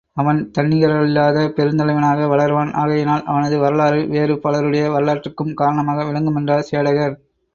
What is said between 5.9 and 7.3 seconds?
விளங்குமென்றார் சேடகர்.